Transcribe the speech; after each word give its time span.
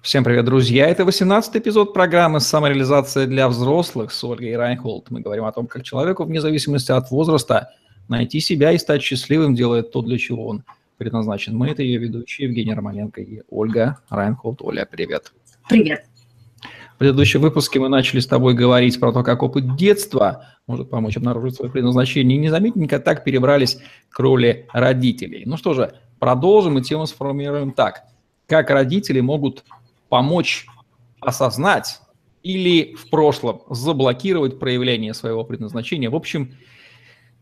Всем 0.00 0.22
привет, 0.22 0.44
друзья! 0.44 0.86
Это 0.86 1.02
18-й 1.02 1.58
эпизод 1.58 1.92
программы 1.92 2.38
«Самореализация 2.38 3.26
для 3.26 3.48
взрослых» 3.48 4.12
с 4.12 4.22
Ольгой 4.22 4.56
Райнхолд. 4.56 5.10
Мы 5.10 5.20
говорим 5.20 5.44
о 5.44 5.52
том, 5.52 5.66
как 5.66 5.82
человеку, 5.82 6.24
вне 6.24 6.40
зависимости 6.40 6.92
от 6.92 7.10
возраста, 7.10 7.70
найти 8.06 8.38
себя 8.38 8.70
и 8.70 8.78
стать 8.78 9.02
счастливым, 9.02 9.56
делая 9.56 9.82
то, 9.82 10.00
для 10.00 10.16
чего 10.16 10.46
он 10.46 10.62
предназначен. 10.98 11.56
Мы– 11.56 11.68
это 11.70 11.82
ее 11.82 11.98
ведущие 11.98 12.46
Евгений 12.46 12.74
Романенко 12.74 13.20
и 13.20 13.42
Ольга 13.50 13.98
Райнхолд. 14.08 14.62
Оля, 14.62 14.88
привет! 14.90 15.32
Привет! 15.68 16.04
В 16.94 16.98
предыдущем 16.98 17.40
выпуске 17.40 17.80
мы 17.80 17.88
начали 17.88 18.20
с 18.20 18.26
тобой 18.26 18.54
говорить 18.54 18.98
про 19.00 19.12
то, 19.12 19.24
как 19.24 19.42
опыт 19.42 19.76
детства 19.76 20.46
может 20.68 20.90
помочь 20.90 21.16
обнаружить 21.16 21.56
свое 21.56 21.72
предназначение. 21.72 22.38
И 22.38 22.40
незаметненько 22.40 23.00
так 23.00 23.24
перебрались 23.24 23.78
к 24.10 24.18
роли 24.20 24.68
родителей. 24.72 25.42
Ну 25.44 25.56
что 25.56 25.74
же, 25.74 25.92
продолжим 26.20 26.78
и 26.78 26.82
тему 26.82 27.06
сформируем 27.06 27.72
так. 27.72 28.04
Как 28.46 28.70
родители 28.70 29.20
могут 29.20 29.64
помочь 30.08 30.66
осознать 31.20 32.00
или 32.42 32.94
в 32.94 33.10
прошлом 33.10 33.62
заблокировать 33.68 34.58
проявление 34.58 35.14
своего 35.14 35.44
предназначения. 35.44 36.10
В 36.10 36.16
общем, 36.16 36.56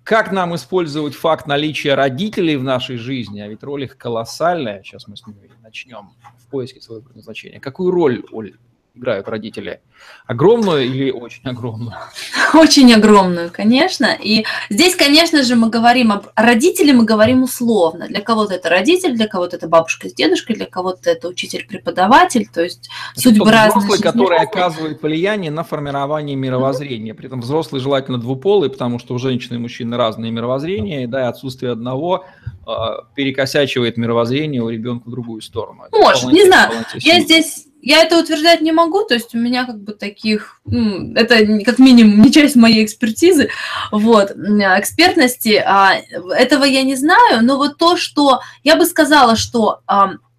как 0.02 0.30
нам 0.33 0.55
использовать 0.55 1.15
факт 1.15 1.47
наличия 1.47 1.95
родителей 1.95 2.57
в 2.57 2.62
нашей 2.62 2.97
жизни, 2.97 3.41
а 3.41 3.48
ведь 3.48 3.62
роль 3.62 3.84
их 3.84 3.98
колоссальная, 3.98 4.83
сейчас 4.83 5.09
мы 5.09 5.16
с 5.16 5.27
ними 5.27 5.51
начнем 5.62 6.10
в 6.38 6.47
поиске 6.48 6.80
своего 6.80 7.05
предназначения. 7.05 7.59
Какую 7.59 7.91
роль, 7.91 8.24
Оль, 8.30 8.55
играют 8.96 9.28
родители? 9.28 9.80
Огромную 10.27 10.84
или 10.86 11.10
очень 11.10 11.42
огромную? 11.45 11.95
Очень 12.54 12.92
огромную, 12.95 13.50
конечно. 13.52 14.16
И 14.20 14.45
здесь, 14.70 14.96
конечно 14.96 15.42
же, 15.42 15.54
мы 15.56 15.68
говорим 15.68 16.10
об 16.10 16.27
родителе, 16.34 16.92
мы 16.92 17.04
говорим 17.04 17.42
условно. 17.42 18.09
Для 18.09 18.20
кого-то 18.20 18.54
это 18.54 18.68
родитель, 18.68 19.14
для 19.14 19.27
кого-то 19.27 19.56
это 19.56 19.68
бабушка 19.68 20.09
с 20.09 20.14
дедушкой, 20.14 20.56
для 20.56 20.66
кого-то 20.66 21.10
это 21.10 21.28
учитель-преподаватель. 21.28 22.48
То 22.52 22.62
есть 22.62 22.88
это 23.12 23.20
судьбы 23.20 23.51
разные. 23.51 23.84
Взрослый, 23.84 24.01
который 24.01 24.38
оказывает 24.38 25.02
влияние 25.02 25.51
на 25.51 25.65
формирование 25.65 26.37
мировоззрения. 26.37 27.15
При 27.15 27.26
этом 27.26 27.40
взрослый 27.40 27.80
желательно 27.80 28.18
двуполый, 28.18 28.71
потому 28.71 28.99
что 28.99 29.15
у 29.15 29.18
женщины 29.18 29.56
и 29.56 29.59
мужчины 29.59 29.96
разные 29.96 30.32
мировоззрения, 30.32 31.04
и 31.04 31.06
да, 31.06 31.23
и 31.23 31.28
отсутствие 31.28 31.73
одного 31.73 32.24
э, 32.66 32.73
перекосячивает 33.15 33.96
мировоззрение 33.96 34.62
у 34.62 34.68
ребенка 34.68 35.09
в 35.09 35.10
другую 35.10 35.40
сторону. 35.40 35.84
Может, 35.93 36.32
не 36.32 36.45
знаю. 36.46 36.73
Я 36.95 37.21
здесь 37.21 37.65
я 37.87 38.02
это 38.02 38.18
утверждать 38.18 38.62
не 38.62 38.73
могу, 38.73 39.04
то 39.04 39.15
есть 39.15 39.32
у 39.32 39.38
меня 39.38 39.65
как 39.65 39.80
бы 39.80 39.92
таких, 39.92 40.60
это 40.66 41.62
как 41.65 41.79
минимум 41.79 42.20
не 42.20 42.32
часть 42.32 42.56
моей 42.56 42.84
экспертизы, 42.84 43.48
вот, 43.93 44.32
экспертности, 44.32 45.62
а, 45.65 46.01
этого 46.37 46.65
я 46.65 46.82
не 46.82 46.96
знаю, 46.96 47.45
но 47.45 47.56
вот 47.56 47.78
то, 47.78 47.96
что 47.96 48.40
я 48.65 48.74
бы 48.74 48.87
сказала, 48.87 49.37
что 49.37 49.82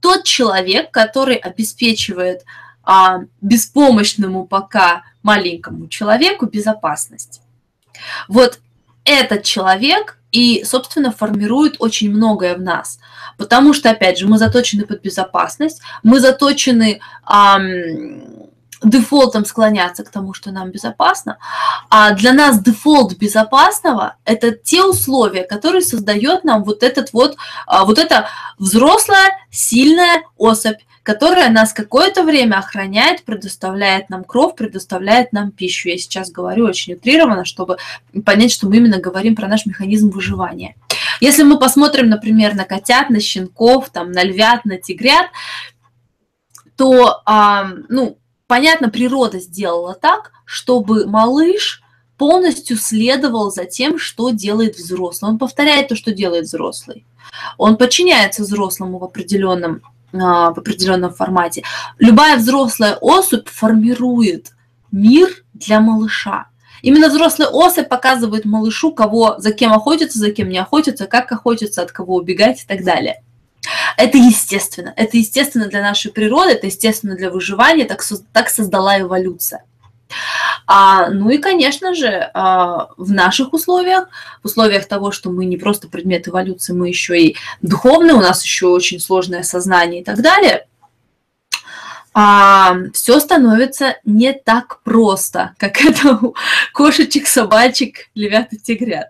тот 0.02 0.26
человек, 0.26 0.92
который 0.92 1.38
обеспечивает 1.38 2.44
а, 2.84 3.22
беспомощному 3.39 4.45
пока 4.45 5.04
маленькому 5.23 5.88
человеку 5.88 6.48
безопасность, 6.48 7.39
вот 8.28 8.59
этот 9.08 9.44
человек 9.44 10.20
и, 10.32 10.64
собственно, 10.66 11.12
формирует 11.12 11.78
очень 11.80 12.12
многое 12.12 12.56
в 12.56 12.62
нас. 12.62 13.00
Потому 13.38 13.74
что, 13.74 13.90
опять 13.90 14.20
же, 14.20 14.28
мы 14.28 14.38
заточены 14.38 14.86
под 14.86 15.02
безопасность, 15.02 15.82
мы 16.04 16.20
заточены 16.20 17.00
эм, 17.32 18.50
дефолтом 18.83 19.45
склоняться 19.45 20.03
к 20.03 20.09
тому, 20.09 20.33
что 20.33 20.52
нам 20.52 20.72
безопасно. 20.72 21.38
А 21.89 22.11
для 22.11 22.33
нас 22.33 22.61
дефолт 22.61 23.17
безопасного– 23.17 24.16
это 24.25 24.52
те 24.52 24.83
условия, 24.83 25.44
которые 25.44 25.81
создает 25.81 26.44
нам 26.44 26.64
вот 26.64 26.83
этот 26.83 27.14
вот, 27.14 27.38
а, 27.66 27.86
вот 27.86 27.98
эта 27.98 28.28
взрослая, 28.58 29.31
сильная 29.52 30.23
особь, 30.38 30.80
которая 31.08 31.50
нас 31.50 31.72
какое-то 31.72 32.23
время 32.23 32.58
охраняет, 32.58 33.23
предоставляет 33.23 34.09
нам 34.09 34.25
кровь, 34.25 34.55
предоставляет 34.55 35.31
нам 35.31 35.52
пищу. 35.52 35.88
Я 35.88 35.98
сейчас 35.98 36.30
говорю 36.30 36.66
очень 36.66 36.95
утрированно, 36.95 37.45
чтобы 37.45 37.78
понять, 38.25 38.52
что 38.52 38.67
мы 38.67 38.75
именно 38.75 39.00
говорим 39.00 39.36
про 39.36 39.48
наш 39.48 39.66
механизм 39.66 40.10
выживания. 40.10 40.76
Если 41.21 41.43
мы 41.43 41.58
посмотрим, 41.58 42.10
например, 42.10 42.55
на 42.55 42.66
котят, 42.66 43.10
на 43.10 43.21
щенков, 43.21 43.89
там, 43.89 44.11
на 44.11 44.21
львят, 44.23 44.66
на 44.66 44.77
тигрят, 44.77 45.27
то, 46.76 47.21
а, 47.26 47.70
ну, 47.87 48.17
понятно, 48.48 48.90
природа 48.90 49.40
сделала 49.40 49.94
так, 49.94 50.32
чтобы 50.46 51.06
малыш 51.06 51.82
полностью 52.18 52.78
следовал 52.78 53.52
за 53.52 53.66
тем, 53.66 54.00
что 54.00 54.32
делает 54.32 54.76
взрослый. 54.76 55.32
Он 55.32 55.38
повторяет 55.38 55.90
то, 55.90 55.96
что 55.96 56.12
делает 56.12 56.46
взрослый. 56.46 57.06
Он 57.58 57.78
подчиняется 57.78 58.42
взрослому 58.42 58.98
в 58.98 59.04
определенном 59.04 59.82
а, 60.14 60.54
в 60.54 60.60
определенном 60.60 61.14
формате. 61.14 61.64
Любая 62.00 62.38
взрослая 62.38 62.96
особь 62.96 63.48
формирует 63.50 64.54
мир 64.92 65.30
для 65.54 65.82
малыша. 65.82 66.48
Именно 66.82 67.10
взрослая 67.10 67.50
особь 67.50 67.90
показывает 67.90 68.46
малышу, 68.46 68.94
кого, 68.94 69.36
за 69.38 69.52
кем 69.52 69.74
охотиться, 69.74 70.20
за 70.20 70.32
кем 70.32 70.48
не 70.50 70.58
охотиться, 70.58 71.08
как 71.08 71.32
охотиться, 71.32 71.82
от 71.82 71.92
кого 71.92 72.16
убегать 72.16 72.64
и 72.64 72.66
так 72.66 72.84
далее. 72.84 73.24
Это 73.98 74.18
естественно. 74.18 74.94
Это 74.96 75.18
естественно 75.18 75.68
для 75.68 75.82
нашей 75.82 76.12
природы, 76.12 76.52
это 76.52 76.68
естественно 76.68 77.16
для 77.16 77.32
выживания, 77.32 77.86
так, 77.86 78.04
так 78.32 78.50
создала 78.50 79.02
эволюция. 79.02 79.66
А, 80.68 81.10
ну 81.10 81.30
и, 81.30 81.38
конечно 81.40 81.94
же, 81.94 82.30
а, 82.34 82.90
в 82.98 83.12
наших 83.12 83.54
условиях, 83.54 84.08
в 84.44 84.46
условиях 84.46 84.86
того, 84.86 85.12
что 85.12 85.32
мы 85.32 85.46
не 85.46 85.58
просто 85.58 85.88
предмет 85.88 86.28
эволюции, 86.28 86.74
мы 86.74 86.88
еще 86.88 87.20
и 87.20 87.36
духовные, 87.62 88.14
у 88.14 88.22
нас 88.22 88.44
еще 88.44 88.68
очень 88.68 89.00
сложное 89.00 89.44
сознание 89.44 90.02
и 90.02 90.04
так 90.04 90.22
далее, 90.22 90.68
а, 92.14 92.76
все 92.94 93.20
становится 93.20 93.98
не 94.06 94.34
так 94.34 94.82
просто, 94.84 95.54
как 95.58 95.82
это 95.86 96.16
у 96.16 96.36
кошечек, 96.74 97.28
собачек, 97.28 98.10
львят 98.16 98.54
и 98.54 98.58
тигрят. 98.58 99.08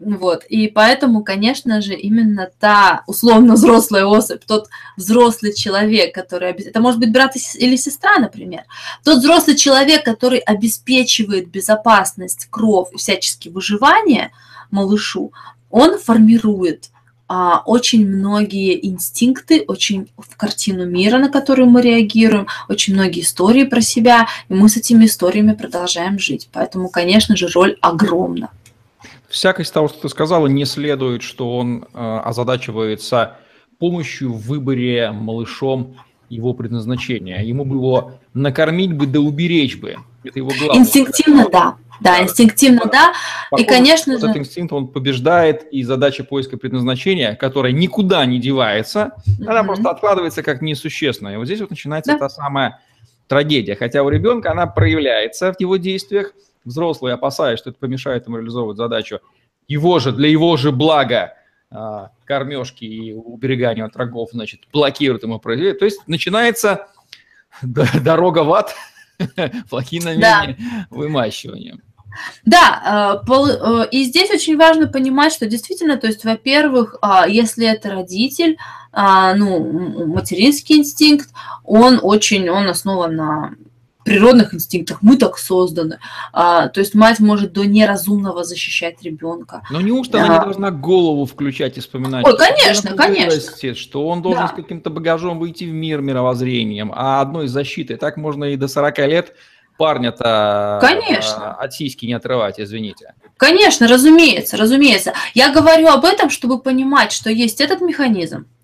Вот. 0.00 0.44
И 0.44 0.68
поэтому, 0.68 1.24
конечно 1.24 1.80
же, 1.80 1.94
именно 1.94 2.48
та 2.60 3.02
условно 3.06 3.54
взрослая 3.54 4.04
особь, 4.04 4.44
тот 4.44 4.68
взрослый 4.96 5.52
человек, 5.52 6.14
который... 6.14 6.50
Это 6.52 6.80
может 6.80 7.00
быть 7.00 7.12
брат 7.12 7.34
или 7.54 7.76
сестра, 7.76 8.18
например. 8.18 8.62
Тот 9.02 9.18
взрослый 9.18 9.56
человек, 9.56 10.04
который 10.04 10.38
обеспечивает 10.38 11.48
безопасность, 11.48 12.46
кровь 12.50 12.88
и 12.92 12.96
всячески 12.96 13.48
выживание 13.48 14.30
малышу, 14.70 15.32
он 15.70 15.98
формирует 15.98 16.90
а, 17.26 17.62
очень 17.66 18.06
многие 18.06 18.86
инстинкты, 18.86 19.64
очень 19.66 20.08
в 20.16 20.36
картину 20.36 20.86
мира, 20.86 21.18
на 21.18 21.28
которую 21.28 21.68
мы 21.68 21.82
реагируем, 21.82 22.46
очень 22.68 22.94
многие 22.94 23.20
истории 23.20 23.64
про 23.64 23.82
себя, 23.82 24.28
и 24.48 24.54
мы 24.54 24.68
с 24.68 24.76
этими 24.78 25.04
историями 25.04 25.52
продолжаем 25.52 26.18
жить. 26.18 26.48
Поэтому, 26.52 26.88
конечно 26.88 27.36
же, 27.36 27.48
роль 27.48 27.76
огромна. 27.82 28.50
Всякость 29.28 29.72
того, 29.74 29.88
что 29.88 30.00
ты 30.00 30.08
сказала, 30.08 30.46
не 30.46 30.64
следует, 30.64 31.22
что 31.22 31.56
он 31.56 31.84
э, 31.92 32.20
озадачивается 32.24 33.36
помощью 33.78 34.32
в 34.32 34.46
выборе 34.46 35.10
малышом 35.12 35.96
его 36.28 36.54
предназначения. 36.54 37.42
Ему 37.42 37.64
бы 37.64 37.76
его 37.76 38.12
накормить 38.34 38.92
бы 38.92 39.06
да 39.06 39.20
уберечь 39.20 39.78
бы. 39.78 39.96
Это 40.24 40.38
его 40.38 40.50
главное. 40.58 40.80
Инстинктивно, 40.82 41.48
да. 41.50 41.76
Да, 42.00 42.22
инстинктивно, 42.22 42.82
да. 42.84 43.12
Похоже, 43.50 43.66
и, 43.66 43.68
конечно 43.68 44.12
вот 44.12 44.20
же... 44.20 44.26
Этот 44.28 44.42
инстинкт, 44.42 44.72
он 44.72 44.86
побеждает, 44.86 45.64
и 45.72 45.82
задача 45.82 46.22
поиска 46.22 46.56
предназначения, 46.56 47.34
которая 47.34 47.72
никуда 47.72 48.24
не 48.24 48.38
девается, 48.38 49.12
mm-hmm. 49.26 49.48
она 49.48 49.64
просто 49.64 49.90
откладывается 49.90 50.42
как 50.42 50.62
несущественная. 50.62 51.34
И 51.34 51.36
вот 51.36 51.46
здесь 51.46 51.60
вот 51.60 51.70
начинается 51.70 52.12
да. 52.12 52.18
та 52.18 52.28
самая 52.28 52.80
трагедия. 53.26 53.74
Хотя 53.74 54.04
у 54.04 54.10
ребенка 54.10 54.52
она 54.52 54.66
проявляется 54.66 55.52
в 55.52 55.60
его 55.60 55.76
действиях, 55.76 56.32
взрослый, 56.68 57.12
опасаясь, 57.12 57.58
что 57.58 57.70
это 57.70 57.78
помешает 57.78 58.26
ему 58.26 58.36
реализовывать 58.36 58.76
задачу 58.76 59.20
его 59.66 59.98
же, 59.98 60.12
для 60.12 60.28
его 60.28 60.56
же 60.56 60.72
блага 60.72 61.34
а, 61.70 62.10
кормежки 62.24 62.84
и 62.84 63.12
уберегания 63.12 63.84
от 63.84 63.94
врагов, 63.94 64.30
значит, 64.32 64.60
блокирует 64.72 65.22
ему 65.22 65.38
производство. 65.38 65.80
То 65.80 65.84
есть 65.84 66.00
начинается 66.06 66.88
дорога 67.62 68.44
в 68.44 68.52
ад, 68.52 68.74
плохие 69.70 70.02
намерения, 70.02 70.56
да. 70.56 70.86
Да, 72.44 73.22
э, 73.28 73.32
э, 73.32 73.88
и 73.90 74.04
здесь 74.04 74.30
очень 74.30 74.56
важно 74.56 74.88
понимать, 74.88 75.32
что 75.32 75.46
действительно, 75.46 75.96
то 75.98 76.06
есть, 76.06 76.24
во-первых, 76.24 76.96
а, 77.02 77.28
если 77.28 77.66
это 77.66 77.90
родитель, 77.90 78.56
а, 78.92 79.34
ну, 79.34 80.06
материнский 80.06 80.78
инстинкт, 80.78 81.28
он 81.64 82.00
очень, 82.02 82.48
он 82.48 82.68
основан 82.68 83.14
на 83.14 83.54
природных 84.08 84.54
инстинктах. 84.54 84.98
Мы 85.02 85.16
так 85.16 85.38
созданы. 85.38 85.98
А, 86.32 86.68
то 86.68 86.80
есть 86.80 86.94
мать 86.94 87.20
может 87.20 87.52
до 87.52 87.64
неразумного 87.64 88.44
защищать 88.44 89.02
ребенка. 89.02 89.62
Но 89.70 89.80
неужто 89.80 90.20
а, 90.20 90.24
она 90.24 90.38
не 90.38 90.44
должна 90.44 90.70
голову 90.70 91.26
включать 91.26 91.76
и 91.76 91.80
вспоминать? 91.80 92.26
Ой, 92.26 92.36
конечно, 92.36 92.94
конечно. 92.96 93.74
Что 93.74 94.06
он 94.08 94.22
должен 94.22 94.42
да. 94.42 94.48
с 94.48 94.52
каким-то 94.52 94.90
багажом 94.90 95.38
выйти 95.38 95.64
в 95.64 95.72
мир 95.72 96.00
мировоззрением, 96.00 96.92
а 96.94 97.20
одной 97.20 97.48
защиты. 97.48 97.96
Так 97.96 98.16
можно 98.16 98.44
и 98.44 98.56
до 98.56 98.68
40 98.68 98.98
лет 98.98 99.34
парня-то 99.78 100.78
Конечно. 100.82 101.54
от 101.54 101.72
сиськи 101.72 102.04
не 102.04 102.12
отрывать, 102.12 102.60
извините. 102.60 103.14
Конечно, 103.36 103.86
разумеется, 103.88 104.56
разумеется. 104.56 105.14
Я 105.32 105.52
говорю 105.52 105.86
об 105.88 106.04
этом, 106.04 106.28
чтобы 106.28 106.60
понимать, 106.60 107.12
что 107.12 107.30
есть 107.30 107.60
этот 107.60 107.80
механизм, 107.80 108.38
А, 108.38 108.57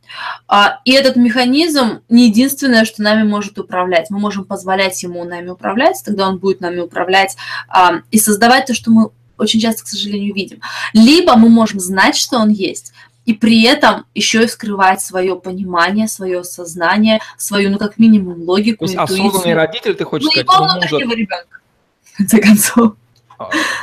и 0.85 0.93
этот 0.93 1.17
механизм 1.17 2.01
не 2.09 2.27
единственное, 2.29 2.85
что 2.85 3.03
нами 3.03 3.27
может 3.27 3.59
управлять. 3.59 4.11
Мы 4.11 4.19
можем 4.19 4.45
позволять 4.45 5.03
ему 5.03 5.25
нами 5.25 5.49
управлять, 5.49 6.03
тогда 6.05 6.29
он 6.29 6.39
будет 6.39 6.61
нами 6.61 6.81
управлять 6.81 7.37
а, 7.69 8.01
и 8.11 8.19
создавать 8.19 8.67
то, 8.67 8.75
что 8.75 8.91
мы 8.91 9.11
очень 9.39 9.61
часто, 9.61 9.85
к 9.85 9.89
сожалению, 9.89 10.35
видим. 10.35 10.61
Либо 10.93 11.37
мы 11.37 11.49
можем 11.49 11.81
знать, 11.81 12.17
что 12.17 12.39
он 12.39 12.51
есть, 12.51 12.93
и 13.25 13.33
при 13.33 13.63
этом 13.65 14.05
еще 14.15 14.45
и 14.45 14.49
скрывать 14.49 15.01
свое 15.01 15.37
понимание, 15.37 16.09
свое 16.09 16.45
сознание, 16.45 17.21
свою, 17.39 17.71
ну, 17.71 17.79
как 17.79 17.99
минимум, 17.99 18.43
логику. 18.43 18.85
То 18.87 18.93
есть 18.93 18.97
осознанный 18.97 19.55
родитель, 19.55 19.95
ты 19.95 20.05
хочешь 20.05 20.27
ну, 20.27 20.43
сказать, 20.43 20.61
он 20.61 20.81
может... 20.81 21.19
ребенка, 21.19 21.61
в 22.03 22.17
конце 22.19 22.39
концов. 22.39 22.93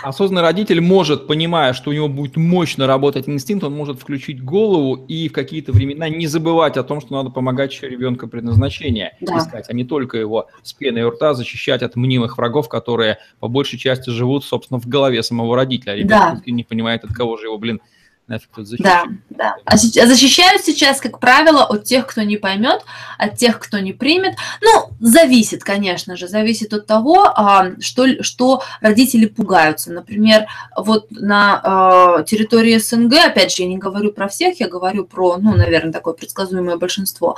А, 0.04 0.10
осознанный 0.10 0.42
родитель 0.42 0.82
может, 0.82 1.28
понимая, 1.28 1.74
что 1.74 1.90
у 1.90 1.94
него 1.94 2.08
будет 2.08 2.38
мощно 2.38 2.88
работать 2.88 3.28
инстинкт, 3.28 3.64
он 3.64 3.74
может 3.74 4.00
включить 4.00 4.44
голову 4.44 5.06
и 5.08 5.30
в 5.30 5.34
какие-то 5.34 5.72
времена 5.72 6.10
не 6.10 6.28
забывать 6.28 6.78
о 6.78 6.84
том, 6.84 7.02
что 7.02 7.14
надо 7.14 7.30
помогать 7.30 7.72
еще 7.72 7.90
ребенка 7.90 8.28
предназначения 8.28 9.18
да. 9.22 9.38
искать, 9.38 9.66
а 9.70 9.74
не 9.74 9.84
только 9.84 10.18
его 10.18 10.48
с 10.64 10.74
пеной 10.74 11.04
у 11.04 11.12
рта 11.12 11.34
защищать 11.34 11.82
от 11.84 11.96
мнимых 11.96 12.38
врагов, 12.38 12.70
которые 12.70 13.18
по 13.40 13.48
большей 13.48 13.80
части 13.80 14.10
живут, 14.10 14.46
собственно, 14.46 14.80
в 14.80 14.88
голове 14.88 15.24
самого 15.24 15.56
родителя. 15.56 15.92
А 15.92 15.96
ребенок 15.96 16.44
да. 16.46 16.52
не 16.52 16.64
понимает, 16.64 17.04
от 17.04 17.14
кого 17.14 17.38
же 17.38 17.46
его, 17.46 17.58
блин, 17.58 17.82
нафиг 18.28 18.50
тут 18.56 18.68
защищать. 18.68 18.86
Да, 18.86 19.06
да. 19.30 19.56
А, 19.66 19.74
а 19.74 19.78
защищают 19.78 20.64
сейчас, 20.64 21.02
как 21.02 21.20
правило, 21.20 21.64
от 21.64 21.84
тех, 21.84 22.08
кто 22.08 22.22
не 22.22 22.38
поймет, 22.38 22.84
от 23.18 23.38
тех, 23.38 23.60
кто 23.60 23.80
не 23.80 23.94
примет. 23.94 24.36
Ну, 24.62 24.90
зависит, 25.00 25.64
конечно 25.64 26.16
же, 26.16 26.28
зависит 26.28 26.74
от 26.74 26.86
того, 26.88 27.26
а, 27.26 27.72
что, 27.80 28.24
что 28.24 28.64
родители 28.80 29.26
пугаются. 29.26 29.92
Например, 29.92 30.48
вот 30.76 31.08
на 31.12 32.20
э, 32.20 32.24
территории 32.26 32.78
СНГ, 32.78 33.14
опять 33.26 33.56
же, 33.56 33.64
я 33.64 33.70
не 33.70 33.78
говорю 33.78 34.12
про 34.12 34.28
всех, 34.28 34.60
я 34.60 34.68
говорю 34.68 35.06
про, 35.06 35.38
ну, 35.38 35.56
наверное, 35.56 35.92
такое 35.92 36.14
предсказуемое 36.14 36.78
большинство, 36.78 37.36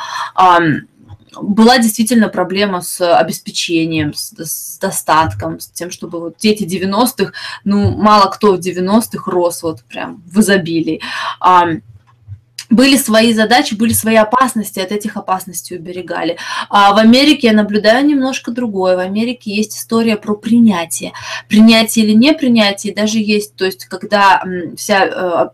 была 1.42 1.78
действительно 1.78 2.30
проблема 2.30 2.82
с 2.82 3.02
обеспечением, 3.16 4.14
с, 4.14 4.34
с 4.38 4.78
достатком, 4.80 5.60
с 5.60 5.68
тем, 5.68 5.92
чтобы 5.92 6.20
вот 6.20 6.38
дети 6.38 6.64
90-х, 6.64 7.34
ну, 7.64 7.92
мало 7.92 8.30
кто 8.30 8.54
в 8.54 8.60
90-х 8.60 9.32
рос 9.32 9.64
вот 9.64 9.84
прям 9.84 10.24
в 10.26 10.40
изобилии. 10.40 11.02
А, 11.40 11.68
были 12.70 12.98
свои 12.98 13.34
задачи, 13.34 13.76
были 13.76 13.94
свои 13.94 14.16
опасности, 14.16 14.80
от 14.80 14.92
этих 14.92 15.18
опасностей 15.18 15.78
уберегали. 15.78 16.38
А 16.70 16.94
в 16.94 16.98
Америке 16.98 17.48
я 17.48 17.54
наблюдаю 17.54 18.06
немножко 18.06 18.52
другое. 18.52 18.96
В 18.96 19.00
Америке 19.00 19.54
есть 19.54 19.78
история 19.78 20.18
про 20.18 20.36
принятие. 20.36 21.14
Принятие 21.48 22.06
или 22.06 22.14
не 22.14 22.34
принятие, 22.34 22.94
даже 22.94 23.20
есть, 23.20 23.56
то 23.56 23.66
есть 23.66 23.86
когда 23.86 24.44
вся 24.76 25.06
э, 25.06 25.50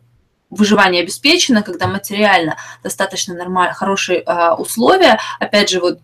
выживание 0.49 1.03
обеспечено, 1.03 1.61
когда 1.61 1.87
материально 1.87 2.57
достаточно 2.83 3.33
нормально, 3.35 3.73
хорошие 3.73 4.19
э, 4.19 4.51
условия, 4.53 5.19
опять 5.39 5.69
же, 5.69 5.79
вот 5.79 5.99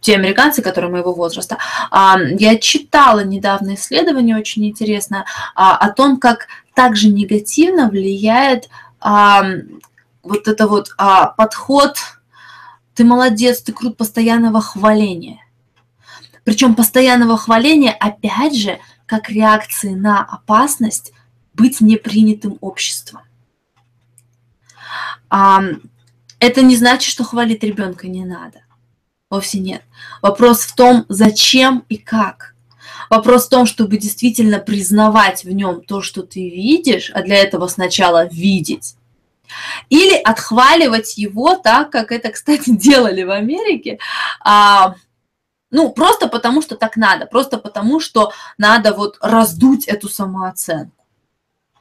те 0.00 0.14
американцы, 0.14 0.62
которые 0.62 0.90
моего 0.90 1.12
возраста. 1.12 1.58
А, 1.90 2.18
я 2.18 2.56
читала 2.58 3.24
недавно 3.24 3.74
исследование, 3.74 4.36
очень 4.36 4.66
интересно, 4.66 5.26
а, 5.54 5.76
о 5.76 5.90
том, 5.90 6.18
как 6.18 6.48
также 6.74 7.08
негативно 7.08 7.88
влияет 7.88 8.68
вот 9.00 10.48
это 10.48 10.66
вот 10.66 10.88
подход 11.36 11.96
«ты 12.94 13.04
молодец, 13.04 13.62
ты 13.62 13.72
крут» 13.72 13.96
постоянного 13.96 14.60
хваления. 14.60 15.38
Причем 16.42 16.74
постоянного 16.74 17.36
хваления, 17.36 17.92
опять 17.92 18.56
же, 18.56 18.78
как 19.06 19.30
реакции 19.30 19.94
на 19.94 20.22
опасность 20.22 21.12
быть 21.54 21.80
непринятым 21.80 22.58
обществом. 22.60 23.22
Это 25.28 26.62
не 26.62 26.76
значит, 26.76 27.10
что 27.10 27.24
хвалить 27.24 27.62
ребенка 27.62 28.08
не 28.08 28.24
надо. 28.24 28.60
Вовсе 29.30 29.58
нет. 29.58 29.82
Вопрос 30.22 30.60
в 30.60 30.74
том, 30.74 31.04
зачем 31.08 31.84
и 31.88 31.96
как. 31.96 32.54
Вопрос 33.10 33.46
в 33.46 33.50
том, 33.50 33.66
чтобы 33.66 33.98
действительно 33.98 34.58
признавать 34.58 35.44
в 35.44 35.50
нем 35.50 35.82
то, 35.82 36.02
что 36.02 36.22
ты 36.22 36.48
видишь, 36.48 37.10
а 37.14 37.22
для 37.22 37.36
этого 37.36 37.66
сначала 37.68 38.26
видеть. 38.26 38.96
Или 39.90 40.14
отхваливать 40.14 41.16
его 41.16 41.56
так, 41.56 41.90
как 41.90 42.12
это, 42.12 42.30
кстати, 42.30 42.70
делали 42.70 43.22
в 43.22 43.30
Америке. 43.30 43.98
А, 44.40 44.94
ну, 45.70 45.90
просто 45.90 46.28
потому, 46.28 46.62
что 46.62 46.76
так 46.76 46.96
надо, 46.96 47.26
просто 47.26 47.58
потому, 47.58 48.00
что 48.00 48.32
надо 48.58 48.92
вот 48.92 49.18
раздуть 49.20 49.86
эту 49.86 50.08
самооценку. 50.08 50.95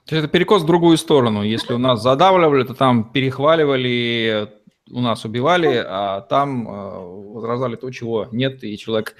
То 0.07 0.15
есть 0.15 0.25
это 0.25 0.27
перекос 0.27 0.63
в 0.63 0.65
другую 0.65 0.97
сторону. 0.97 1.43
Если 1.43 1.73
у 1.73 1.77
нас 1.77 2.01
задавливали, 2.01 2.63
то 2.63 2.73
там 2.73 3.11
перехваливали, 3.11 4.49
у 4.91 5.01
нас 5.01 5.25
убивали, 5.25 5.83
а 5.85 6.21
там 6.21 6.67
э, 6.67 7.31
возражали 7.33 7.75
то, 7.75 7.89
чего 7.91 8.27
нет, 8.31 8.63
и 8.63 8.77
человек 8.77 9.15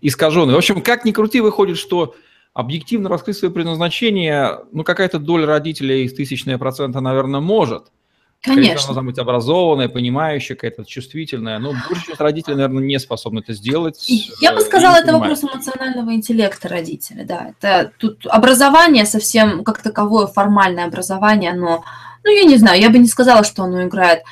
искаженный. 0.00 0.54
В 0.54 0.58
общем, 0.58 0.80
как 0.80 1.04
ни 1.04 1.10
крути, 1.10 1.40
выходит, 1.40 1.76
что 1.76 2.14
объективно 2.54 3.08
раскрыть 3.08 3.36
свое 3.36 3.52
предназначение, 3.52 4.60
ну, 4.70 4.84
какая-то 4.84 5.18
доля 5.18 5.46
родителей 5.46 6.04
из 6.04 6.14
тысячная 6.14 6.56
процента, 6.56 7.00
наверное, 7.00 7.40
может– 7.40 7.86
Конечно. 8.42 8.72
Она 8.72 8.86
должна 8.86 9.02
быть 9.02 9.18
образованная, 9.18 9.88
понимающая, 9.88 10.56
какая-то 10.56 10.84
чувствительная. 10.86 11.58
Но 11.58 11.72
большая 11.72 12.06
часть 12.06 12.20
родителей, 12.20 12.56
наверное, 12.56 12.82
не 12.82 12.98
способны 12.98 13.40
это 13.40 13.52
сделать. 13.52 14.02
Я 14.40 14.54
бы 14.54 14.60
сказала, 14.60 14.96
это 14.96 15.12
вопрос 15.12 15.44
эмоционального 15.44 16.14
интеллекта 16.14 16.68
родителя, 16.68 17.24
да. 17.24 17.52
Это 17.58 17.92
тут 17.98 18.26
образование 18.26 19.04
совсем 19.04 19.62
как 19.62 19.82
таковое, 19.82 20.26
формальное 20.26 20.86
образование, 20.86 21.52
но, 21.52 21.84
ну, 22.24 22.30
я 22.30 22.44
не 22.44 22.56
знаю, 22.56 22.80
я 22.80 22.88
бы 22.88 22.98
не 22.98 23.08
сказала, 23.08 23.44
что 23.44 23.64
оно 23.64 23.84
играет 23.84 24.22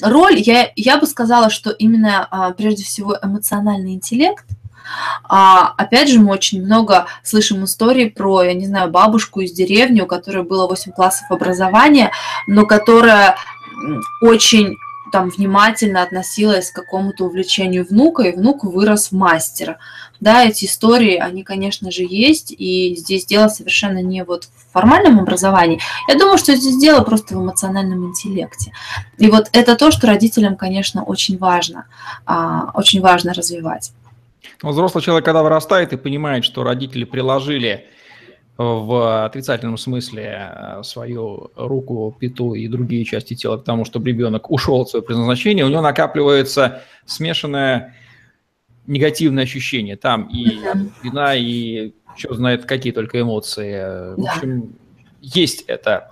роль. 0.00 0.38
Я, 0.38 0.70
я 0.74 0.96
бы 0.96 1.06
сказала, 1.06 1.50
что 1.50 1.70
именно, 1.70 2.26
а, 2.30 2.52
прежде 2.52 2.84
всего, 2.84 3.18
эмоциональный 3.22 3.92
интеллект, 3.92 4.46
а, 5.24 5.74
опять 5.76 6.08
же, 6.08 6.20
мы 6.20 6.32
очень 6.32 6.64
много 6.64 7.06
слышим 7.22 7.64
историй 7.64 8.10
про, 8.10 8.42
я 8.42 8.54
не 8.54 8.66
знаю, 8.66 8.90
бабушку 8.90 9.40
из 9.40 9.52
деревни, 9.52 10.00
у 10.00 10.06
которой 10.06 10.44
было 10.44 10.66
8 10.66 10.92
классов 10.92 11.30
образования, 11.30 12.12
но 12.46 12.64
которая 12.64 13.36
очень 14.20 14.76
там 15.10 15.30
внимательно 15.30 16.02
относилась 16.02 16.70
к 16.70 16.74
какому-то 16.74 17.24
увлечению 17.24 17.86
внука, 17.86 18.24
и 18.24 18.36
внук 18.36 18.64
вырос 18.64 19.08
в 19.08 19.12
мастера. 19.12 19.78
Да, 20.20 20.44
эти 20.44 20.64
истории, 20.66 21.16
они, 21.16 21.44
конечно 21.44 21.90
же, 21.90 22.04
есть, 22.08 22.52
и 22.56 22.94
здесь 22.96 23.24
дело 23.24 23.48
совершенно 23.48 24.02
не 24.02 24.24
вот 24.24 24.44
в 24.44 24.72
формальном 24.72 25.20
образовании. 25.20 25.80
Я 26.08 26.18
думаю, 26.18 26.38
что 26.38 26.54
здесь 26.54 26.76
дело 26.78 27.02
просто 27.04 27.36
в 27.36 27.42
эмоциональном 27.42 28.06
интеллекте. 28.06 28.72
И 29.16 29.30
вот 29.30 29.48
это 29.52 29.76
то, 29.76 29.90
что 29.90 30.06
родителям, 30.06 30.56
конечно, 30.56 31.04
очень 31.04 31.38
важно, 31.38 31.86
а, 32.26 32.70
очень 32.74 33.00
важно 33.00 33.32
развивать. 33.32 33.92
Но 34.62 34.70
взрослый 34.70 35.02
человек, 35.02 35.24
когда 35.24 35.42
вырастает 35.42 35.92
и 35.92 35.96
понимает, 35.96 36.44
что 36.44 36.64
родители 36.64 37.04
приложили 37.04 37.86
в 38.58 39.24
отрицательном 39.24 39.78
смысле 39.78 40.50
э, 40.50 40.82
свою 40.82 41.52
руку, 41.54 42.14
пяту 42.18 42.54
и 42.54 42.66
другие 42.66 43.04
части 43.04 43.34
тела 43.34 43.56
к 43.56 43.64
тому, 43.64 43.84
чтобы 43.84 44.08
ребенок 44.08 44.50
ушел 44.50 44.80
от 44.80 44.90
своего 44.90 45.06
предназначения, 45.06 45.64
у 45.64 45.68
него 45.68 45.80
накапливается 45.80 46.82
смешанное 47.06 47.94
негативное 48.88 49.44
ощущение. 49.44 49.96
Там 49.96 50.28
и 50.28 50.58
вина, 51.04 51.36
и 51.36 51.92
что 52.16 52.34
знает 52.34 52.64
какие 52.64 52.92
только 52.92 53.20
эмоции. 53.20 54.16
В 54.16 54.26
общем, 54.26 54.74
есть 55.20 55.62
это. 55.68 56.10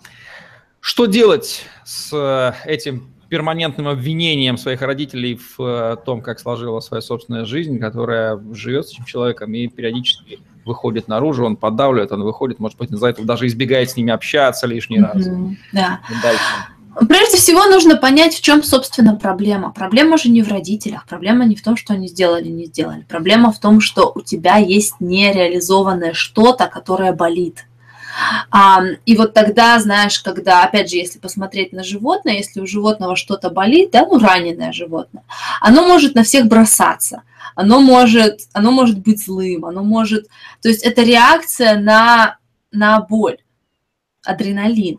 Что 0.78 1.06
делать 1.06 1.64
с 1.84 2.54
этим 2.64 3.12
перманентным 3.28 3.88
обвинением 3.88 4.56
своих 4.56 4.82
родителей 4.82 5.36
в 5.36 5.60
э, 5.60 5.96
том, 6.04 6.22
как 6.22 6.38
сложилась 6.38 6.84
своя 6.84 7.00
собственная 7.00 7.44
жизнь, 7.44 7.78
которая 7.78 8.40
живет 8.52 8.88
с 8.88 8.92
этим 8.92 9.04
человеком 9.04 9.52
и 9.54 9.66
периодически 9.68 10.38
выходит 10.64 11.08
наружу, 11.08 11.44
он 11.44 11.56
подавливает, 11.56 12.12
он 12.12 12.22
выходит, 12.22 12.58
может 12.58 12.78
быть, 12.78 12.90
из-за 12.90 13.08
этого 13.08 13.26
даже 13.26 13.46
избегает 13.46 13.90
с 13.90 13.96
ними 13.96 14.12
общаться 14.12 14.66
лишний 14.66 15.00
раз. 15.00 15.24
да. 16.22 17.06
Прежде 17.08 17.36
всего 17.36 17.66
нужно 17.66 17.96
понять, 17.96 18.34
в 18.34 18.40
чем, 18.40 18.62
собственно, 18.62 19.16
проблема. 19.16 19.70
Проблема 19.70 20.16
же 20.16 20.30
не 20.30 20.42
в 20.42 20.48
родителях, 20.48 21.06
проблема 21.06 21.44
не 21.44 21.54
в 21.54 21.62
том, 21.62 21.76
что 21.76 21.92
они 21.92 22.08
сделали, 22.08 22.48
не 22.48 22.66
сделали. 22.66 23.04
Проблема 23.08 23.52
в 23.52 23.58
том, 23.58 23.80
что 23.80 24.10
у 24.14 24.22
тебя 24.22 24.56
есть 24.56 24.94
нереализованное 24.98 26.14
что-то, 26.14 26.68
которое 26.68 27.12
болит. 27.12 27.66
И 29.04 29.16
вот 29.16 29.34
тогда, 29.34 29.78
знаешь, 29.78 30.20
когда, 30.20 30.62
опять 30.64 30.90
же, 30.90 30.96
если 30.96 31.18
посмотреть 31.18 31.72
на 31.72 31.84
животное, 31.84 32.34
если 32.34 32.60
у 32.60 32.66
животного 32.66 33.16
что-то 33.16 33.50
болит, 33.50 33.90
да, 33.92 34.06
ну, 34.06 34.18
раненое 34.18 34.72
животное, 34.72 35.24
оно 35.60 35.86
может 35.86 36.14
на 36.14 36.22
всех 36.22 36.46
бросаться, 36.46 37.22
оно 37.54 37.80
может, 37.80 38.40
оно 38.52 38.70
может 38.70 38.98
быть 38.98 39.24
злым, 39.24 39.64
оно 39.64 39.82
может... 39.82 40.26
То 40.62 40.68
есть 40.68 40.82
это 40.82 41.02
реакция 41.02 41.78
на, 41.78 42.38
на 42.72 43.00
боль, 43.00 43.38
адреналин. 44.24 44.98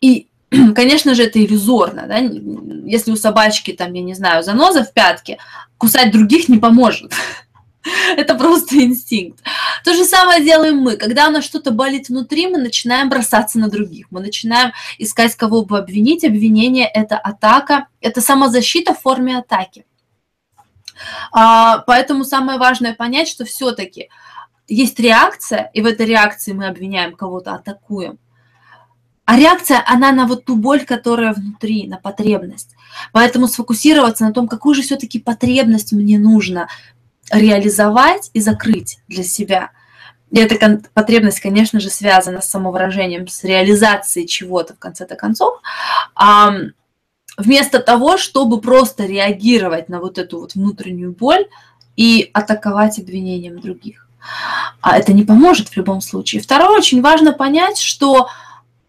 И 0.00 0.28
конечно 0.74 1.14
же, 1.14 1.24
это 1.24 1.44
иллюзорно, 1.44 2.06
да? 2.06 2.18
если 2.18 3.10
у 3.10 3.16
собачки, 3.16 3.72
там, 3.72 3.92
я 3.92 4.02
не 4.02 4.14
знаю, 4.14 4.42
заноза 4.42 4.84
в 4.84 4.92
пятке, 4.92 5.38
кусать 5.76 6.12
других 6.12 6.48
не 6.48 6.58
поможет. 6.58 7.12
Это 8.16 8.34
просто 8.34 8.76
инстинкт. 8.82 9.42
То 9.84 9.94
же 9.94 10.04
самое 10.04 10.42
делаем 10.42 10.78
мы. 10.78 10.96
Когда 10.96 11.28
у 11.28 11.30
нас 11.30 11.44
что-то 11.44 11.70
болит 11.70 12.08
внутри, 12.08 12.46
мы 12.46 12.58
начинаем 12.58 13.08
бросаться 13.08 13.58
на 13.58 13.68
других. 13.68 14.06
Мы 14.10 14.20
начинаем 14.20 14.72
искать, 14.98 15.34
кого 15.34 15.64
бы 15.64 15.78
обвинить. 15.78 16.24
Обвинение– 16.24 16.86
это 16.94 17.16
атака, 17.16 17.88
это 18.00 18.20
самозащита 18.20 18.94
в 18.94 19.00
форме 19.00 19.38
атаки. 19.38 19.84
А, 21.32 21.78
поэтому 21.86 22.24
самое 22.24 22.58
важное 22.58 22.94
понять, 22.94 23.28
что 23.28 23.44
все-таки 23.44 24.08
есть 24.66 24.98
реакция, 25.00 25.70
и 25.72 25.80
в 25.80 25.86
этой 25.86 26.06
реакции 26.06 26.52
мы 26.52 26.66
обвиняем 26.66 27.14
кого-то, 27.14 27.54
атакуем. 27.54 28.18
А 29.24 29.36
реакция, 29.38 29.82
она 29.86 30.10
на 30.12 30.26
вот 30.26 30.46
ту 30.46 30.56
боль, 30.56 30.84
которая 30.86 31.34
внутри, 31.34 31.86
на 31.86 31.98
потребность. 31.98 32.74
Поэтому 33.12 33.46
сфокусироваться 33.46 34.24
на 34.24 34.32
том, 34.32 34.48
какую 34.48 34.74
же 34.74 34.82
все-таки 34.82 35.18
потребность 35.18 35.92
мне 35.92 36.18
нужно 36.18 36.68
реализовать 37.30 38.30
и 38.32 38.40
закрыть 38.40 38.98
для 39.08 39.22
себя. 39.22 39.70
И 40.30 40.38
эта 40.38 40.82
потребность, 40.92 41.40
конечно 41.40 41.80
же, 41.80 41.88
связана 41.88 42.40
с 42.40 42.50
самовыражением, 42.50 43.28
с 43.28 43.44
реализацией 43.44 44.26
чего-то 44.26 44.74
в 44.74 44.78
конце-то 44.78 45.16
концов. 45.16 45.60
А 46.14 46.52
вместо 47.38 47.78
того, 47.78 48.18
чтобы 48.18 48.60
просто 48.60 49.06
реагировать 49.06 49.88
на 49.88 50.00
вот 50.00 50.18
эту 50.18 50.40
вот 50.40 50.54
внутреннюю 50.54 51.12
боль 51.12 51.46
и 51.96 52.30
атаковать 52.34 52.98
обвинением 52.98 53.60
других. 53.60 54.06
А 54.80 54.98
это 54.98 55.12
не 55.12 55.24
поможет 55.24 55.68
в 55.68 55.76
любом 55.76 56.00
случае. 56.00 56.42
Второе, 56.42 56.76
очень 56.76 57.00
важно 57.00 57.32
понять, 57.32 57.78
что 57.78 58.28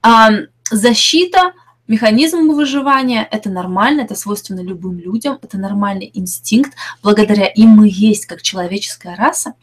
а, 0.02 0.30
защита 0.72 1.54
Механизм 1.90 2.48
выживания– 2.52 3.28
это 3.32 3.50
нормально, 3.50 4.02
это 4.02 4.14
свойственно 4.14 4.62
любым 4.62 5.00
людям, 5.00 5.40
это 5.42 5.58
нормальный 5.58 6.12
инстинкт. 6.14 6.76
Благодаря 7.02 7.48
им 7.48 7.70
мы 7.70 7.90
есть 7.92 8.28
как 8.28 8.44
человеческая 8.44 9.16
раса. 9.16 9.56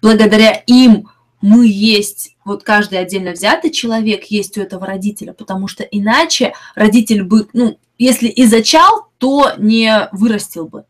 Благодаря 0.00 0.52
им 0.52 1.10
мы 1.40 1.66
есть, 1.66 2.36
вот 2.44 2.62
каждый 2.62 3.00
отдельно 3.00 3.32
взятый 3.32 3.72
человек 3.72 4.26
есть 4.26 4.56
у 4.56 4.62
этого 4.62 4.86
родителя, 4.86 5.32
потому 5.32 5.66
что 5.66 5.82
иначе 5.82 6.54
родитель 6.76 7.24
бы, 7.24 7.48
ну, 7.52 7.76
если 7.98 8.28
и 8.28 8.46
зачал, 8.46 9.08
то 9.18 9.54
не 9.58 10.08
вырастил 10.12 10.68
бы. 10.68 10.84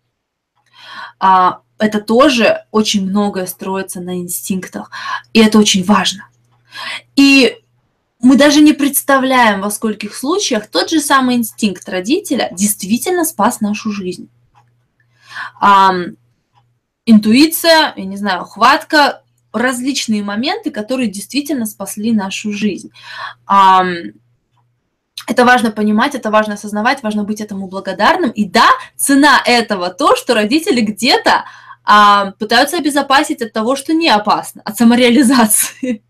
А, 1.19 1.61
это 1.79 2.03
тоже 2.03 2.67
очень 2.71 3.09
многое 3.09 3.47
строится 3.47 4.03
на 4.03 4.19
инстинктах, 4.19 4.91
и 5.33 5.41
это 5.41 5.59
очень 5.59 5.85
важно. 5.85 6.29
И 7.17 7.57
мы 8.21 8.37
даже 8.37 8.61
не 8.61 8.73
представляем, 8.73 9.61
во 9.61 9.71
скольких 9.71 10.15
случаях 10.15 10.67
тот 10.69 10.91
же 10.91 11.01
самый 11.01 11.37
инстинкт 11.37 11.89
родителя 11.89 12.49
действительно 12.53 13.25
спас 13.25 13.61
нашу 13.61 13.93
жизнь. 13.93 14.29
Интуиция, 17.05 17.93
я 17.95 18.05
не 18.05 18.17
знаю, 18.17 18.45
хватка, 18.45 19.23
различные 19.53 20.23
моменты, 20.23 20.71
которые 20.71 21.09
действительно 21.09 21.67
спасли 21.67 22.13
нашу 22.13 22.53
жизнь. 22.53 22.91
Это 25.29 25.45
важно 25.45 25.71
понимать, 25.71 26.15
это 26.15 26.31
важно 26.31 26.55
осознавать, 26.55 27.03
важно 27.03 27.25
быть 27.25 27.41
этому 27.41 27.69
благодарным. 27.69 28.31
И 28.31 28.45
да, 28.45 28.69
цена 28.97 29.43
этого 29.45 29.91
то, 29.91 30.15
что 30.17 30.35
родители 30.35 30.81
где-то 30.81 31.45
пытаются 32.39 32.79
обезопасить 32.79 33.43
от 33.43 33.53
того, 33.53 33.77
что 33.77 33.93
не 33.93 34.09
опасно, 34.09 34.63
от 34.65 34.77
самореализации. 34.77 36.03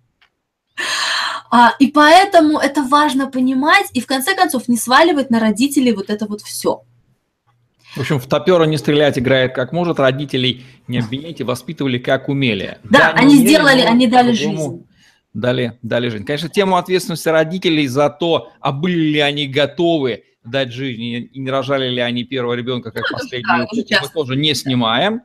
А, 1.51 1.75
и 1.79 1.87
поэтому 1.89 2.59
это 2.59 2.83
важно 2.83 3.31
понимать 3.31 3.87
и 3.93 4.01
в 4.01 4.07
конце 4.07 4.35
концов 4.35 4.69
не 4.69 4.77
сваливать 4.77 5.31
на 5.31 5.41
родителей 5.41 5.93
вот 5.93 6.11
это 6.11 6.27
вот 6.27 6.43
все. 6.43 6.83
В 7.95 8.01
общем, 8.01 8.19
в 8.19 8.27
топера 8.27 8.65
не 8.65 8.77
стрелять 8.77 9.19
играет 9.19 9.55
как 9.55 9.73
может, 9.73 9.99
родителей 9.99 10.67
не 10.87 10.99
обвиняйте, 10.99 11.45
воспитывали 11.45 11.99
как 11.99 12.29
умели. 12.29 12.79
Да, 12.85 12.99
да 12.99 13.11
они 13.13 13.37
умели, 13.37 13.47
сделали, 13.47 13.81
они 13.81 14.07
дали 14.07 14.33
жизнь. 14.33 14.87
Дали, 15.33 15.79
дали 15.83 16.09
жизнь. 16.09 16.25
Конечно, 16.25 16.49
тему 16.49 16.77
ответственности 16.77 17.29
родителей 17.29 17.87
за 17.87 18.11
то, 18.11 18.51
а 18.61 18.73
были 18.73 19.13
ли 19.13 19.21
они 19.21 19.47
готовы 19.47 20.25
дать 20.45 20.73
жизнь, 20.73 21.03
и 21.03 21.39
не 21.39 21.51
рожали 21.51 21.89
ли 21.89 22.01
они 22.01 22.25
первого 22.25 22.55
ребенка 22.55 22.91
как 22.91 23.05
ну, 23.11 23.19
последнюю, 23.19 23.67
да, 23.89 24.01
мы 24.03 24.09
тоже 24.09 24.37
не 24.37 24.55
снимаем. 24.55 25.23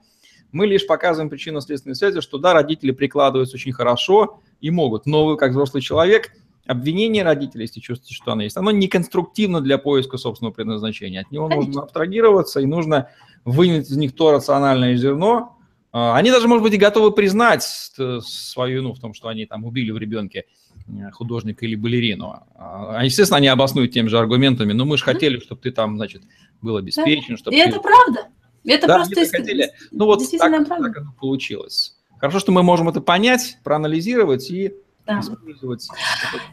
Мы 0.51 0.67
лишь 0.67 0.85
показываем 0.85 1.29
причинно-следственные 1.29 1.95
связи, 1.95 2.21
что 2.21 2.37
да, 2.37 2.53
родители 2.53 2.91
прикладываются 2.91 3.55
очень 3.55 3.71
хорошо, 3.71 4.39
и 4.59 4.69
могут. 4.69 5.05
Но 5.05 5.25
вы, 5.25 5.37
как 5.37 5.51
взрослый 5.51 5.81
человек, 5.81 6.31
обвинение 6.65 7.23
родителей, 7.23 7.63
если 7.63 7.79
чувствуете, 7.79 8.13
что 8.13 8.31
оно 8.31 8.43
есть, 8.43 8.57
оно 8.57 8.71
не 8.71 8.87
конструктивно 8.87 9.61
для 9.61 9.77
поиска 9.77 10.17
собственного 10.17 10.53
предназначения. 10.53 11.21
От 11.21 11.31
него 11.31 11.47
Конечно. 11.47 11.67
нужно 11.67 11.81
абстрагироваться, 11.83 12.59
и 12.59 12.65
нужно 12.65 13.09
вынять 13.45 13.89
из 13.89 13.97
них 13.97 14.15
то 14.15 14.31
рациональное 14.31 14.95
зерно. 14.95 15.57
А, 15.91 16.15
они 16.15 16.31
даже, 16.31 16.47
может 16.47 16.63
быть, 16.63 16.73
и 16.73 16.77
готовы 16.77 17.11
признать 17.11 17.63
свою 17.63 18.77
вину 18.79 18.93
в 18.93 18.99
том, 18.99 19.13
что 19.13 19.27
они 19.27 19.45
там 19.45 19.65
убили 19.65 19.91
в 19.91 19.97
ребенке 19.97 20.45
э, 20.87 21.11
художника 21.11 21.65
или 21.65 21.75
балерину. 21.75 22.43
А, 22.55 23.01
естественно, 23.03 23.37
они 23.37 23.47
обоснуют 23.47 23.91
теми 23.91 24.07
же 24.07 24.17
аргументами, 24.17 24.73
но 24.73 24.85
мы 24.85 24.97
же 24.97 25.03
хотели, 25.03 25.39
чтобы 25.39 25.61
ты 25.61 25.71
там, 25.71 25.97
значит, 25.97 26.23
был 26.61 26.77
обеспечен. 26.77 27.37
Чтобы 27.37 27.57
и 27.57 27.61
ты... 27.61 27.69
это 27.69 27.79
правда. 27.79 28.27
Это 28.65 28.87
да, 28.87 28.95
просто 28.95 29.25
хотели. 29.25 29.71
Ну 29.91 30.05
вот 30.05 30.19
так, 30.37 30.67
так 30.67 30.97
оно 30.97 31.13
получилось. 31.19 31.95
Хорошо, 32.19 32.39
что 32.39 32.51
мы 32.51 32.61
можем 32.61 32.89
это 32.89 33.01
понять, 33.01 33.57
проанализировать 33.63 34.49
и 34.51 34.73
да. 35.07 35.19
использовать. 35.19 35.87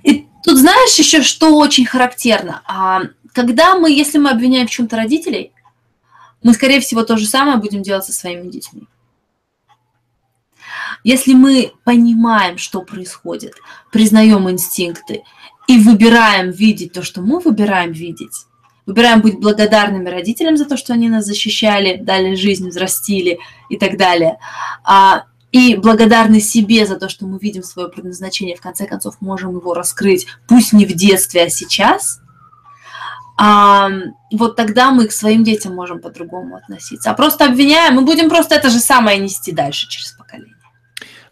И 0.03 0.27
тут 0.43 0.57
знаешь 0.57 0.99
еще, 0.99 1.23
что 1.23 1.57
очень 1.59 1.85
характерно? 1.85 2.63
А, 2.67 3.03
когда 3.35 3.79
мы, 3.79 3.93
если 3.93 4.19
мы 4.19 4.31
обвиняем 4.31 4.67
в 4.67 4.71
чем-то 4.71 4.97
родителей, 4.97 5.53
мы, 6.43 6.55
скорее 6.55 6.81
всего, 6.81 7.03
то 7.03 7.17
же 7.17 7.27
самое 7.27 7.59
будем 7.59 7.83
делать 7.83 8.05
со 8.05 8.13
своими 8.13 8.49
детьми. 8.49 8.85
Если 11.05 11.35
мы 11.35 11.73
понимаем, 11.85 12.59
что 12.59 12.83
происходит, 12.83 13.55
признаем 13.93 14.51
инстинкты 14.51 15.23
и 15.67 15.79
выбираем 15.79 16.51
видеть 16.51 16.93
то, 16.93 17.03
что 17.03 17.21
мы 17.21 17.41
выбираем 17.41 17.93
видеть, 17.93 18.47
выбираем 18.89 19.21
быть 19.21 19.39
благодарными 19.39 20.09
родителям 20.09 20.57
за 20.57 20.65
то, 20.65 20.79
что 20.79 20.95
они 20.95 21.11
нас 21.11 21.27
защищали, 21.27 21.99
дали 21.99 22.35
жизнь, 22.35 22.69
взрастили 22.69 23.39
и 23.69 23.77
так 23.77 23.99
далее, 23.99 24.39
а 24.83 25.25
и 25.53 25.77
благодарны 25.77 26.41
себе 26.41 26.87
за 26.87 26.97
то, 26.97 27.11
что 27.11 27.27
мы 27.27 27.39
видим 27.39 27.63
свое 27.63 27.91
предназначение, 27.91 28.57
в 28.57 28.63
конце 28.63 28.87
концов 28.87 29.21
можем 29.21 29.55
его 29.57 29.75
раскрыть, 29.75 30.27
пусть 30.47 30.73
не 30.73 30.87
в 30.87 30.95
детстве, 30.95 31.45
а 31.45 31.51
сейчас, 31.51 32.21
а, 33.37 33.91
вот 34.33 34.57
тогда 34.57 34.91
мы 34.91 35.07
к 35.07 35.13
своим 35.13 35.45
детям 35.45 35.75
можем 35.75 36.01
по-другому 36.01 36.57
относиться. 36.57 37.11
А 37.11 37.15
просто 37.15 37.45
обвиняем, 37.45 37.95
мы 37.95 38.03
будем 38.03 38.31
просто 38.31 38.55
это 38.55 38.71
же 38.71 38.79
самое 38.79 39.19
нести 39.19 39.53
дальше 39.53 39.87
через 39.89 40.13
поколение. 40.13 40.55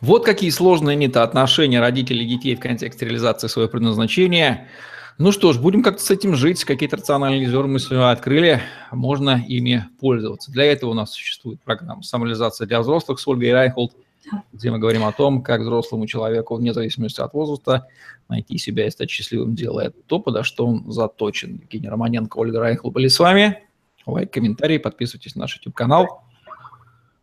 Вот 0.03 0.27
какие 0.27 0.51
сложные 0.51 1.03
это 1.07 1.23
отношения 1.23 1.81
родителей 1.81 2.27
и 2.27 2.37
детей 2.37 2.55
в 2.55 2.61
контексте 2.61 3.07
реализации 3.07 3.49
своего 3.49 3.71
предназначения. 3.71 4.69
Ну 5.19 5.33
что 5.33 5.53
ж, 5.53 5.59
будем 5.59 5.83
как-то 5.83 6.03
с 6.03 6.11
этим 6.11 6.35
жить, 6.37 6.65
какие-то 6.65 6.97
рациональные 6.97 7.49
зерна 7.49 7.79
мы 7.91 8.11
открыли, 8.11 8.61
можно 8.93 9.43
ими 9.49 9.87
пользоваться. 9.99 10.53
Для 10.53 10.65
этого 10.65 10.91
у 10.91 10.95
нас 10.95 11.13
существует 11.13 11.61
программа 11.63 12.03
«Самореализация 12.03 12.67
для 12.67 12.81
взрослых» 12.81 13.19
с 13.19 13.27
Ольгой 13.27 13.53
Райнхолд– 13.53 13.93
где 14.53 14.71
мы 14.71 14.79
говорим 14.79 15.05
о 15.05 15.13
том, 15.13 15.43
как 15.43 15.61
взрослому 15.61 16.07
человеку, 16.07 16.57
вне 16.57 16.73
зависимости 16.73 17.21
от 17.21 17.33
возраста, 17.35 17.87
найти 18.29 18.59
себя 18.59 18.87
и 18.87 18.91
стать 18.91 19.11
счастливым, 19.11 19.55
делая 19.55 19.93
то, 20.07 20.19
подо 20.19 20.43
что 20.43 20.67
он 20.67 20.91
заточен. 20.91 21.55
Евгений 21.63 21.89
Романенко, 21.89 22.37
Ольга 22.39 22.61
Райнхолд 22.61 22.91
были 22.91 23.09
с 23.09 23.19
вами. 23.19 23.63
Лайк, 24.05 24.33
комментарий, 24.33 24.79
подписывайтесь 24.79 25.35
на 25.35 25.43
наш 25.43 25.57
YouTube-канал. 25.57 26.23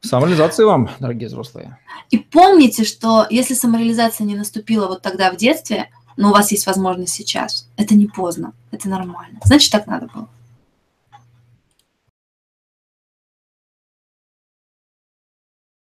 Самореализации 0.01 0.65
вам, 0.65 0.89
дорогие 0.99 1.27
взрослые. 1.27 1.77
И 2.09 2.17
помните, 2.17 2.83
что 2.83 3.25
если 3.29 3.53
самореализация 3.53 4.25
не 4.25 4.35
наступила 4.35 4.87
вот 4.87 5.01
тогда 5.01 5.31
в 5.31 5.37
детстве, 5.37 5.89
но 6.17 6.29
у 6.29 6.33
вас 6.33 6.51
есть 6.51 6.65
возможность 6.65 7.13
сейчас, 7.13 7.67
это 7.77 7.95
не 7.95 8.07
поздно, 8.07 8.53
это 8.71 8.89
нормально. 8.89 9.39
Значит, 9.43 9.71
так 9.71 9.87
надо 9.87 10.07
было. 10.13 10.29